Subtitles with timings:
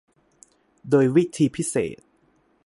[0.89, 1.99] โดยวิธีพิเศษ